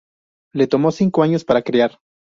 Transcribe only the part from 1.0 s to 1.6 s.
años